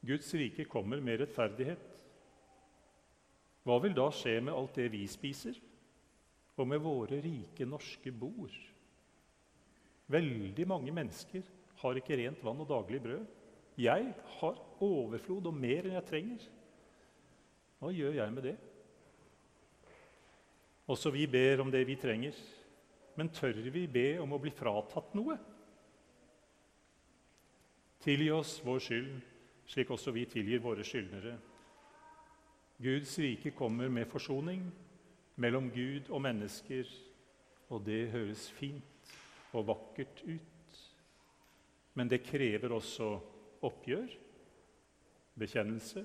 Guds 0.06 0.34
rike 0.34 0.64
kommer 0.64 1.00
med 1.00 1.20
rettferdighet. 1.20 2.02
Hva 3.66 3.78
vil 3.82 3.94
da 3.94 4.08
skje 4.14 4.38
med 4.40 4.54
alt 4.54 4.78
det 4.78 4.88
vi 4.94 5.04
spiser, 5.10 5.58
og 6.56 6.66
med 6.66 6.82
våre 6.82 7.20
rike 7.22 7.66
norske 7.66 8.10
bord? 8.14 8.54
Veldig 10.08 10.64
mange 10.68 10.92
mennesker 10.94 11.44
har 11.82 11.98
ikke 12.00 12.16
rent 12.18 12.40
vann 12.44 12.62
og 12.64 12.70
daglig 12.70 13.00
brød. 13.04 13.26
Jeg 13.78 14.14
har 14.38 14.62
overflod 14.82 15.50
og 15.50 15.54
mer 15.54 15.86
enn 15.86 15.98
jeg 15.98 16.08
trenger. 16.08 16.46
Hva 17.78 17.92
gjør 17.94 18.16
jeg 18.16 18.34
med 18.34 18.48
det? 18.48 18.56
Også 20.88 21.12
vi 21.14 21.26
ber 21.30 21.62
om 21.62 21.70
det 21.70 21.84
vi 21.86 21.98
trenger. 22.00 22.34
Men 23.18 23.30
tør 23.34 23.60
vi 23.70 23.86
be 23.90 24.08
om 24.22 24.32
å 24.32 24.40
bli 24.40 24.50
fratatt 24.54 25.14
noe? 25.18 25.36
Tilgi 28.02 28.28
oss 28.30 28.58
vår 28.64 28.82
skyld, 28.82 29.14
slik 29.68 29.90
også 29.90 30.14
vi 30.14 30.24
tilgir 30.30 30.62
våre 30.64 30.86
skyldnere. 30.86 31.34
Guds 32.78 33.16
rike 33.18 33.50
kommer 33.58 33.90
med 33.90 34.06
forsoning 34.06 34.62
mellom 35.42 35.66
Gud 35.74 36.08
og 36.14 36.22
mennesker, 36.22 36.86
og 37.68 37.82
det 37.84 38.06
høres 38.14 38.46
fint 38.54 38.97
og 39.54 39.66
vakkert 39.70 40.22
ut. 40.26 40.78
Men 41.94 42.10
det 42.10 42.24
krever 42.26 42.72
også 42.76 43.10
oppgjør, 43.66 44.12
bekjennelse 45.38 46.04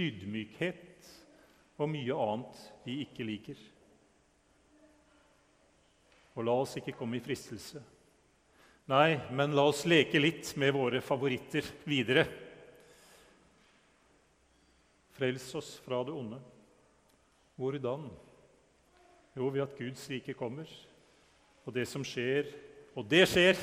ydmykhet 0.00 1.08
og 1.80 1.90
mye 1.90 2.16
annet 2.24 2.60
vi 2.86 3.00
ikke 3.04 3.26
liker. 3.26 3.58
Og 6.32 6.46
la 6.48 6.54
oss 6.62 6.78
ikke 6.80 6.94
komme 6.96 7.18
i 7.18 7.24
fristelse. 7.24 7.82
Nei, 8.88 9.18
men 9.30 9.54
la 9.54 9.66
oss 9.68 9.84
leke 9.86 10.20
litt 10.20 10.54
med 10.58 10.72
våre 10.74 11.02
favoritter 11.04 11.66
videre. 11.86 12.24
Frels 15.12 15.44
oss 15.58 15.74
fra 15.84 16.00
det 16.06 16.14
onde. 16.16 16.40
Hvordan? 17.60 18.08
Jo, 19.36 19.50
ved 19.52 19.62
at 19.66 19.76
Guds 19.78 20.08
rike 20.10 20.34
kommer. 20.36 20.68
Og 21.66 21.74
det 21.76 21.86
som 21.90 22.04
skjer, 22.06 22.48
og 22.98 23.06
det 23.08 23.24
skjer 23.30 23.60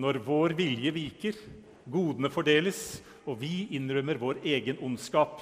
når 0.00 0.20
vår 0.24 0.56
vilje 0.56 0.92
viker, 0.94 1.38
godene 1.86 2.30
fordeles, 2.32 3.02
og 3.26 3.38
vi 3.40 3.66
innrømmer 3.76 4.18
vår 4.20 4.42
egen 4.46 4.80
ondskap. 4.84 5.40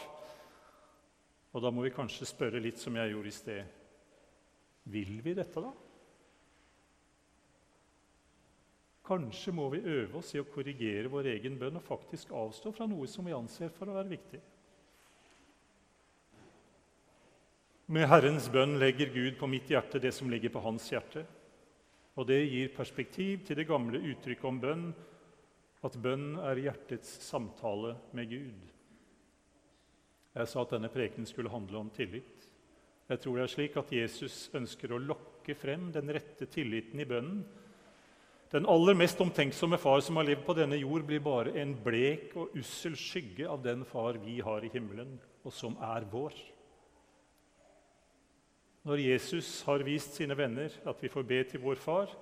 Og 1.55 1.63
da 1.63 1.71
må 1.71 1.85
vi 1.85 1.95
kanskje 1.95 2.29
spørre 2.29 2.63
litt 2.63 2.81
som 2.83 2.97
jeg 2.99 3.13
gjorde 3.13 3.31
i 3.31 3.35
sted. 3.35 3.81
Vil 4.91 5.21
vi 5.25 5.35
dette, 5.37 5.63
da? 5.63 5.73
Kanskje 9.05 9.53
må 9.53 9.69
vi 9.69 9.83
øve 9.85 10.19
oss 10.21 10.33
i 10.33 10.41
å 10.41 10.49
korrigere 10.49 11.11
vår 11.13 11.29
egen 11.35 11.59
bønn 11.61 11.77
og 11.77 11.85
faktisk 11.85 12.33
avstå 12.33 12.73
fra 12.73 12.87
noe 12.89 13.09
som 13.11 13.27
vi 13.29 13.37
anser 13.37 13.73
for 13.77 13.91
å 13.91 13.97
være 13.99 14.13
viktig. 14.15 14.41
Med 17.93 18.09
Herrens 18.09 18.47
bønn 18.49 18.79
legger 18.81 19.13
Gud 19.13 19.37
på 19.37 19.49
mitt 19.53 19.69
hjerte 19.69 20.01
det 20.01 20.15
som 20.17 20.31
ligger 20.33 20.55
på 20.55 20.63
hans 20.65 20.87
hjerte. 20.89 21.27
Og 22.14 22.28
det 22.28 22.44
gir 22.47 22.75
perspektiv 22.76 23.42
til 23.47 23.59
det 23.59 23.66
gamle 23.66 23.99
uttrykket 24.12 24.47
om 24.47 24.61
bønn, 24.62 24.87
at 25.85 25.99
bønn 26.00 26.38
er 26.40 26.62
hjertets 26.62 27.18
samtale 27.26 27.97
med 28.16 28.30
Gud. 28.30 28.71
Jeg 30.35 30.50
sa 30.50 30.62
at 30.62 30.73
denne 30.75 30.90
prekenen 30.90 31.28
skulle 31.28 31.52
handle 31.52 31.83
om 31.83 31.90
tillit. 31.94 32.49
Jeg 33.11 33.21
tror 33.21 33.37
det 33.37 33.44
er 33.44 33.52
slik 33.52 33.76
at 33.76 33.92
Jesus 33.92 34.49
ønsker 34.56 34.94
å 34.94 35.02
lokke 35.02 35.54
frem 35.59 35.90
den 35.92 36.09
rette 36.14 36.49
tilliten 36.50 37.02
i 37.02 37.06
bønnen. 37.09 37.44
Den 38.54 38.68
aller 38.71 38.97
mest 38.97 39.18
omtenksomme 39.21 39.76
far 39.83 40.00
som 40.06 40.16
har 40.21 40.28
levd 40.28 40.44
på 40.47 40.54
denne 40.56 40.78
jord, 40.78 41.02
blir 41.09 41.23
bare 41.25 41.56
en 41.59 41.75
blek 41.85 42.37
og 42.38 42.54
ussel 42.61 42.94
skygge 42.99 43.49
av 43.50 43.64
den 43.64 43.83
far 43.88 44.21
vi 44.23 44.38
har 44.47 44.64
i 44.64 44.71
himmelen, 44.73 45.16
og 45.42 45.52
som 45.52 45.75
er 45.83 46.06
vår. 46.12 46.37
Når 48.85 49.00
Jesus 49.00 49.62
har 49.64 49.85
vist 49.87 50.19
sine 50.19 50.37
venner 50.37 50.73
at 50.85 51.00
vi 51.00 51.09
får 51.09 51.25
be 51.29 51.41
til 51.49 51.62
vår 51.64 51.81
far, 51.81 52.12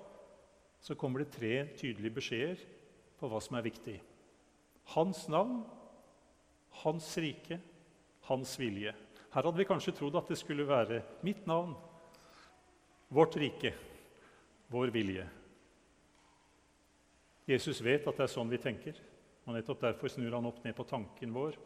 så 0.83 0.95
kommer 0.99 1.23
det 1.23 1.35
tre 1.35 1.67
tydelige 1.79 2.15
beskjeder 2.15 2.63
på 3.19 3.31
hva 3.31 3.41
som 3.43 3.59
er 3.59 3.67
viktig. 3.67 3.99
Hans 4.95 5.27
navn, 5.31 5.63
hans 6.83 7.11
rike 7.23 7.59
hans 8.23 8.55
vilje. 8.61 8.93
Her 9.33 9.47
hadde 9.47 9.59
vi 9.59 9.67
kanskje 9.67 9.95
trodd 9.97 10.17
at 10.19 10.29
det 10.31 10.39
skulle 10.41 10.69
være 10.69 11.01
mitt 11.27 11.47
navn, 11.49 11.75
vårt 13.13 13.37
rike, 13.41 13.73
vår 14.73 14.93
vilje. 14.95 15.25
Jesus 17.49 17.83
vet 17.85 18.07
at 18.07 18.17
det 18.17 18.27
er 18.27 18.33
sånn 18.33 18.53
vi 18.53 18.61
tenker, 18.63 18.97
og 19.45 19.57
nettopp 19.57 19.83
derfor 19.83 20.13
snur 20.13 20.37
han 20.37 20.47
opp 20.49 20.63
ned 20.65 20.77
på 20.79 20.87
tanken 20.87 21.35
vår 21.35 21.59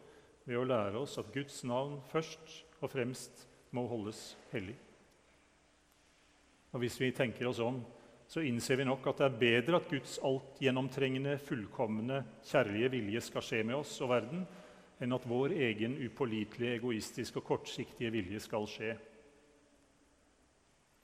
ved 0.47 0.57
å 0.57 0.65
lære 0.65 1.03
oss 1.03 1.19
at 1.21 1.29
Guds 1.35 1.61
navn 1.67 1.99
først 2.09 2.57
og 2.81 2.89
fremst 2.91 3.45
må 3.75 3.85
holdes 3.91 4.31
hellig. 4.53 4.75
Og 6.73 6.79
Hvis 6.83 6.99
vi 7.01 7.11
tenker 7.15 7.47
oss 7.47 7.59
om, 7.63 7.79
så 8.27 8.43
innser 8.43 8.75
vi 8.75 8.85
nok 8.85 9.05
at 9.07 9.21
det 9.21 9.25
er 9.25 9.39
bedre 9.39 9.79
at 9.79 9.87
Guds 9.87 10.17
altgjennomtrengende, 10.19 11.37
fullkomne, 11.39 12.23
kjærlige 12.43 12.89
vilje 12.97 13.21
skal 13.23 13.45
skje 13.45 13.61
med 13.63 13.77
oss 13.79 13.93
og 14.03 14.11
verden, 14.11 14.41
enn 14.99 15.15
at 15.15 15.27
vår 15.29 15.53
egen 15.55 15.95
upålitelige, 16.03 16.81
egoistiske 16.81 17.39
og 17.39 17.45
kortsiktige 17.47 18.11
vilje 18.11 18.41
skal 18.43 18.67
skje. 18.67 18.97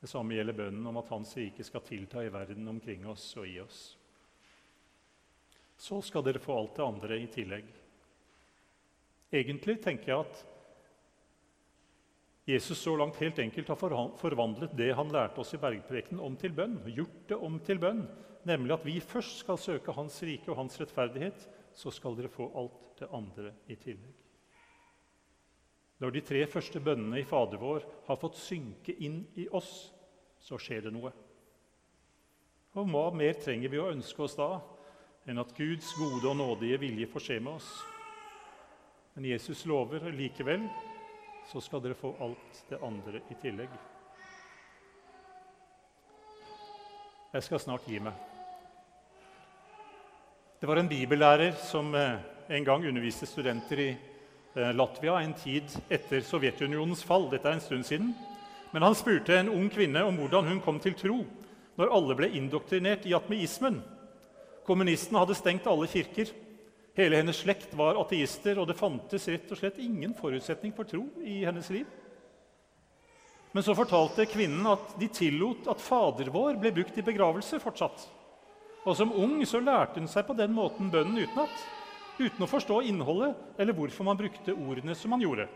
Det 0.04 0.10
samme 0.12 0.36
gjelder 0.36 0.58
bønnen 0.58 0.88
om 0.90 1.00
at 1.00 1.12
Hans 1.14 1.32
rike 1.40 1.64
skal 1.64 1.86
tilta 1.88 2.26
i 2.26 2.32
verden 2.34 2.68
omkring 2.68 3.06
oss 3.08 3.30
og 3.40 3.48
i 3.48 3.56
oss. 3.64 3.84
Så 5.80 6.02
skal 6.04 6.26
dere 6.26 6.44
få 6.44 6.58
alt 6.58 6.76
det 6.76 6.84
andre 6.84 7.20
i 7.22 7.30
tillegg. 7.32 7.70
Egentlig 9.34 9.78
tenker 9.82 10.12
jeg 10.12 10.26
at 10.26 10.44
Jesus 12.46 12.80
så 12.80 12.96
langt 13.00 13.16
helt 13.24 13.40
enkelt 13.40 13.70
har 13.72 13.80
forvandlet 14.20 14.74
det 14.76 14.90
han 14.98 15.12
lærte 15.12 15.40
oss 15.40 15.54
i 15.56 15.62
bergprekenen, 15.62 16.20
om 16.20 16.36
til 16.36 16.52
bønn. 16.52 16.76
Gjort 16.92 17.30
det 17.30 17.38
om 17.40 17.56
til 17.64 17.80
bønn, 17.80 18.04
nemlig 18.44 18.76
at 18.76 18.84
vi 18.88 18.98
først 19.00 19.46
skal 19.46 19.60
søke 19.62 19.96
Hans 19.96 20.18
rike 20.28 20.52
og 20.52 20.60
Hans 20.60 20.76
rettferdighet. 20.82 21.48
Så 21.74 21.94
skal 21.96 22.18
dere 22.18 22.30
få 22.30 22.50
alt 22.60 23.00
det 23.00 23.08
andre 23.16 23.54
i 23.72 23.78
tillegg. 23.80 24.20
Når 26.04 26.12
de 26.12 26.22
tre 26.28 26.44
første 26.52 26.82
bønnene 26.84 27.22
i 27.22 27.26
Fader 27.26 27.62
vår 27.62 27.86
har 28.10 28.20
fått 28.20 28.36
synke 28.36 28.92
inn 28.92 29.22
i 29.40 29.48
oss, 29.48 29.94
så 30.44 30.60
skjer 30.60 30.90
det 30.90 30.92
noe. 30.92 31.14
Og 32.76 32.90
hva 32.92 33.08
mer 33.16 33.38
trenger 33.40 33.72
vi 33.72 33.80
å 33.80 33.88
ønske 33.94 34.26
oss 34.26 34.36
da 34.36 34.58
enn 35.30 35.40
at 35.40 35.54
Guds 35.56 35.94
gode 35.96 36.28
og 36.28 36.36
nådige 36.36 36.82
vilje 36.82 37.08
får 37.08 37.24
skje 37.24 37.38
med 37.40 37.54
oss? 37.56 37.70
Men 39.16 39.30
Jesus 39.32 39.64
lover 39.70 40.10
likevel 40.12 40.66
så 41.52 41.62
skal 41.62 41.82
dere 41.84 41.98
få 41.98 42.14
alt 42.24 42.62
det 42.70 42.80
andre 42.84 43.22
i 43.30 43.38
tillegg. 43.42 43.74
Jeg 47.34 47.46
skal 47.48 47.62
snart 47.64 47.88
gi 47.90 47.98
meg. 48.04 48.14
Det 50.62 50.70
var 50.70 50.80
en 50.80 50.90
bibellærer 50.90 51.56
som 51.60 51.90
eh, 51.98 52.20
en 52.56 52.66
gang 52.68 52.86
underviste 52.88 53.28
studenter 53.28 53.80
i 53.84 53.88
eh, 53.92 54.70
Latvia 54.72 55.18
en 55.20 55.34
tid 55.36 55.74
etter 55.92 56.22
Sovjetunionens 56.24 57.02
fall. 57.04 57.26
Dette 57.32 57.50
er 57.50 57.58
en 57.58 57.64
stund 57.66 57.88
siden. 57.88 58.14
Men 58.72 58.86
han 58.86 58.96
spurte 58.96 59.36
en 59.38 59.52
ung 59.52 59.68
kvinne 59.74 60.06
om 60.06 60.16
hvordan 60.22 60.48
hun 60.52 60.62
kom 60.64 60.80
til 60.82 60.96
tro 60.98 61.24
når 61.78 61.92
alle 61.98 62.16
ble 62.18 62.30
indoktrinert 62.38 63.06
i 63.10 63.16
atmeismen. 63.18 63.82
Kommunistene 64.64 65.20
hadde 65.24 65.38
stengt 65.38 65.68
alle 65.68 65.90
kirker. 65.90 66.30
Hele 66.94 67.18
hennes 67.18 67.40
slekt 67.42 67.72
var 67.74 67.98
ateister, 67.98 68.60
og 68.62 68.68
det 68.70 68.78
fantes 68.78 69.26
rett 69.32 69.50
og 69.50 69.58
slett 69.58 69.80
ingen 69.82 70.14
forutsetning 70.14 70.74
for 70.78 70.86
tro 70.86 71.08
i 71.26 71.42
hennes 71.42 71.70
liv. 71.74 71.88
Men 73.54 73.66
så 73.66 73.74
fortalte 73.78 74.28
kvinnen 74.30 74.66
at 74.70 74.94
de 75.00 75.10
tillot 75.14 75.68
at 75.70 75.82
Fader 75.82 76.30
vår 76.34 76.58
ble 76.62 76.72
brukt 76.74 76.98
i 76.98 77.06
begravelse 77.06 77.60
fortsatt. 77.62 78.06
Og 78.84 78.98
som 78.98 79.14
ung 79.14 79.40
så 79.48 79.62
lærte 79.62 80.02
hun 80.02 80.10
seg 80.10 80.26
på 80.28 80.36
den 80.38 80.54
måten 80.54 80.92
bønnen 80.94 81.22
utenat, 81.22 81.54
uten 82.20 82.46
å 82.46 82.50
forstå 82.50 82.82
innholdet 82.90 83.62
eller 83.62 83.78
hvorfor 83.78 84.06
man 84.06 84.20
brukte 84.20 84.54
ordene 84.54 84.94
som 84.98 85.14
man 85.14 85.22
gjorde. 85.24 85.48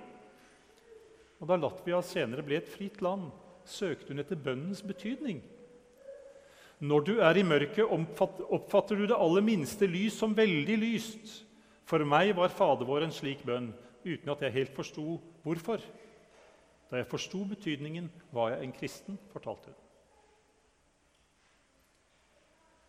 Og 1.38 1.50
Da 1.50 1.58
Latvia 1.58 2.02
senere 2.02 2.46
ble 2.46 2.58
et 2.58 2.70
fritt 2.72 3.02
land, 3.06 3.30
søkte 3.68 4.14
hun 4.14 4.24
etter 4.24 4.40
bønnens 4.42 4.82
betydning 4.86 5.44
når 6.80 7.06
du 7.08 7.14
er 7.26 7.40
i 7.40 7.46
mørket, 7.46 7.86
oppfatter 7.88 9.00
du 9.00 9.08
det 9.10 9.18
aller 9.18 9.42
minste 9.42 9.88
lys 9.90 10.18
som 10.20 10.36
veldig 10.38 10.78
lyst. 10.78 11.32
For 11.88 12.04
meg 12.06 12.36
var 12.38 12.54
Fader 12.54 12.86
vår 12.86 13.08
en 13.08 13.16
slik 13.16 13.42
bønn, 13.48 13.72
uten 14.06 14.30
at 14.34 14.44
jeg 14.46 14.56
helt 14.60 14.76
forsto 14.76 15.18
hvorfor. 15.46 15.82
Da 16.92 17.02
jeg 17.02 17.10
forsto 17.10 17.42
betydningen, 17.50 18.12
var 18.32 18.54
jeg 18.54 18.68
en 18.68 18.76
kristen, 18.76 19.18
fortalte 19.34 19.72
hun. 19.72 19.84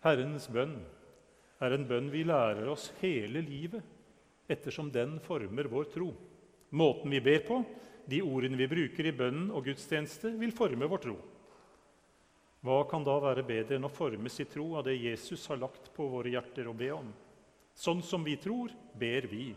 Herrens 0.04 0.46
bønn 0.52 0.76
er 1.64 1.74
en 1.74 1.86
bønn 1.88 2.12
vi 2.12 2.22
lærer 2.28 2.68
oss 2.70 2.90
hele 3.00 3.40
livet, 3.42 3.82
ettersom 4.48 4.92
den 4.94 5.16
former 5.24 5.66
vår 5.70 5.88
tro. 5.94 6.12
Måten 6.70 7.10
vi 7.10 7.22
ber 7.24 7.40
på, 7.48 7.62
de 8.08 8.20
ordene 8.24 8.60
vi 8.60 8.68
bruker 8.70 9.08
i 9.08 9.16
bønnen 9.16 9.50
og 9.50 9.66
gudstjeneste, 9.66 10.30
vil 10.38 10.54
forme 10.54 10.86
vår 10.88 11.02
tro. 11.08 11.16
Hva 12.64 12.82
kan 12.90 13.04
da 13.06 13.14
være 13.22 13.46
bedre 13.46 13.76
enn 13.78 13.86
å 13.86 13.92
formes 13.92 14.40
i 14.42 14.46
tro 14.50 14.72
av 14.78 14.86
det 14.88 14.96
Jesus 14.98 15.44
har 15.50 15.60
lagt 15.60 15.92
på 15.94 16.08
våre 16.10 16.32
hjerter 16.32 16.66
å 16.66 16.74
be 16.76 16.90
om? 16.96 17.12
Sånn 17.78 18.02
som 18.02 18.24
vi 18.26 18.34
tror, 18.40 18.72
ber 18.98 19.28
vi. 19.30 19.52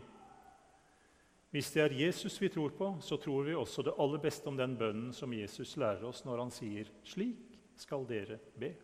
Hvis 1.52 1.72
det 1.74 1.82
er 1.82 1.96
Jesus 1.98 2.38
vi 2.40 2.48
tror 2.48 2.70
på, 2.78 2.94
så 3.02 3.18
tror 3.20 3.48
vi 3.48 3.56
også 3.58 3.82
det 3.84 3.96
aller 4.00 4.22
beste 4.22 4.48
om 4.48 4.56
den 4.56 4.76
bønnen 4.78 5.10
som 5.12 5.34
Jesus 5.34 5.74
lærer 5.76 6.06
oss 6.08 6.22
når 6.24 6.44
han 6.44 6.54
sier 6.54 6.88
'Slik 7.02 7.58
skal 7.76 8.06
dere 8.06 8.38
be'. 8.56 8.78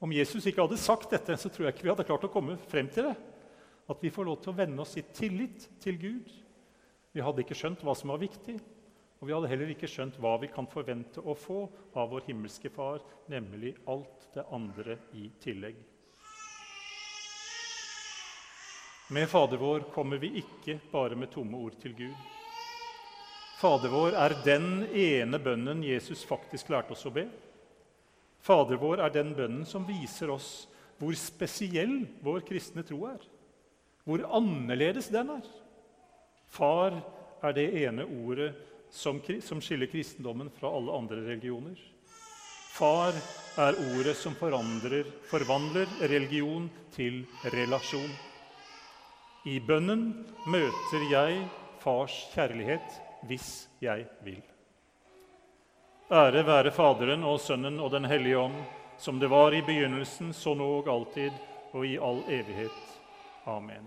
Om 0.00 0.12
Jesus 0.16 0.46
ikke 0.46 0.64
hadde 0.64 0.80
sagt 0.80 1.10
dette, 1.12 1.36
så 1.36 1.48
tror 1.52 1.66
jeg 1.66 1.74
ikke 1.74 1.84
vi 1.84 1.92
hadde 1.92 2.08
klart 2.08 2.24
å 2.24 2.32
komme 2.32 2.56
frem 2.56 2.88
til 2.88 3.10
det. 3.10 3.16
At 3.90 4.00
vi 4.00 4.10
får 4.10 4.24
lov 4.24 4.40
til 4.40 4.54
å 4.54 4.56
vende 4.56 4.80
oss 4.80 4.96
i 4.96 5.02
tillit 5.02 5.68
til 5.80 5.98
Gud. 6.00 6.30
Vi 7.12 7.20
hadde 7.20 7.42
ikke 7.44 7.58
skjønt 7.58 7.82
hva 7.84 7.94
som 7.94 8.08
var 8.08 8.22
viktig. 8.22 8.56
Og 9.20 9.28
vi 9.28 9.34
hadde 9.36 9.50
heller 9.52 9.70
ikke 9.74 9.88
skjønt 9.90 10.16
hva 10.16 10.38
vi 10.40 10.48
kan 10.48 10.68
forvente 10.70 11.20
å 11.20 11.34
få 11.36 11.66
av 11.92 12.08
vår 12.08 12.24
himmelske 12.30 12.70
Far, 12.72 13.02
nemlig 13.28 13.74
alt 13.84 14.30
det 14.32 14.46
andre 14.48 14.96
i 15.12 15.26
tillegg. 15.42 15.76
Med 19.10 19.28
Fader 19.28 19.60
vår 19.60 19.84
kommer 19.92 20.20
vi 20.22 20.32
ikke 20.40 20.78
bare 20.92 21.18
med 21.18 21.32
tomme 21.34 21.58
ord 21.58 21.76
til 21.82 21.92
Gud. 21.98 22.16
Fader 23.60 23.92
vår 23.92 24.16
er 24.16 24.36
den 24.46 24.86
ene 24.88 25.40
bønnen 25.42 25.82
Jesus 25.84 26.22
faktisk 26.24 26.70
lærte 26.72 26.94
oss 26.94 27.04
å 27.04 27.12
be. 27.12 27.26
Fader 28.40 28.80
vår 28.80 29.02
er 29.04 29.12
den 29.12 29.34
bønnen 29.36 29.66
som 29.68 29.84
viser 29.84 30.32
oss 30.32 30.50
hvor 31.00 31.12
spesiell 31.18 32.06
vår 32.24 32.40
kristne 32.48 32.86
tro 32.88 33.02
er. 33.10 33.20
Hvor 34.06 34.24
annerledes 34.38 35.10
den 35.12 35.34
er. 35.36 35.44
Far 36.48 36.96
er 37.44 37.56
det 37.56 37.66
ene 37.82 38.06
ordet 38.06 38.54
som, 38.90 39.20
som 39.42 39.60
skiller 39.60 39.86
kristendommen 39.86 40.50
fra 40.50 40.70
alle 40.76 40.92
andre 40.92 41.16
religioner. 41.16 41.78
Far 42.70 43.14
er 43.58 43.78
ordet 43.94 44.16
som 44.16 44.34
forvandler 44.38 45.86
religion 46.08 46.68
til 46.94 47.24
relasjon. 47.54 48.10
I 49.48 49.56
bønnen 49.64 50.04
møter 50.46 51.06
jeg 51.10 51.40
fars 51.80 52.14
kjærlighet 52.34 53.00
hvis 53.28 53.68
jeg 53.80 54.06
vil. 54.24 54.42
Ære 56.10 56.42
være 56.46 56.72
Faderen 56.74 57.24
og 57.24 57.40
Sønnen 57.40 57.78
og 57.80 57.92
Den 57.94 58.04
hellige 58.04 58.38
ånd, 58.38 58.58
som 58.98 59.20
det 59.20 59.30
var 59.30 59.54
i 59.54 59.62
begynnelsen, 59.62 60.32
så 60.34 60.54
nå 60.54 60.66
og 60.80 60.88
alltid 60.90 61.32
og 61.72 61.86
i 61.86 61.96
all 61.98 62.24
evighet. 62.28 62.80
Amen. 63.46 63.86